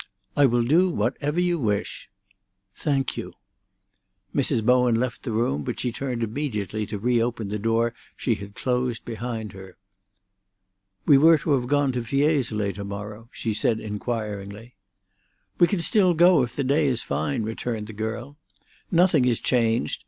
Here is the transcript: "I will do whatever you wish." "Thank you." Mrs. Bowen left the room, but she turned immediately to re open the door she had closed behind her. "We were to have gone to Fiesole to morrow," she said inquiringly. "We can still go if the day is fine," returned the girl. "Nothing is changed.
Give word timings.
"I 0.35 0.47
will 0.47 0.63
do 0.63 0.89
whatever 0.89 1.39
you 1.39 1.59
wish." 1.59 2.09
"Thank 2.73 3.17
you." 3.17 3.33
Mrs. 4.33 4.65
Bowen 4.65 4.95
left 4.95 5.21
the 5.21 5.31
room, 5.31 5.63
but 5.63 5.79
she 5.79 5.91
turned 5.91 6.23
immediately 6.23 6.87
to 6.87 6.97
re 6.97 7.21
open 7.21 7.49
the 7.49 7.59
door 7.59 7.93
she 8.17 8.33
had 8.33 8.55
closed 8.55 9.05
behind 9.05 9.51
her. 9.53 9.77
"We 11.05 11.19
were 11.19 11.37
to 11.37 11.51
have 11.51 11.67
gone 11.67 11.91
to 11.91 12.03
Fiesole 12.03 12.73
to 12.73 12.83
morrow," 12.83 13.29
she 13.31 13.53
said 13.53 13.79
inquiringly. 13.79 14.73
"We 15.59 15.67
can 15.67 15.81
still 15.81 16.15
go 16.15 16.41
if 16.41 16.55
the 16.55 16.63
day 16.63 16.87
is 16.87 17.03
fine," 17.03 17.43
returned 17.43 17.85
the 17.85 17.93
girl. 17.93 18.37
"Nothing 18.89 19.25
is 19.25 19.39
changed. 19.39 19.99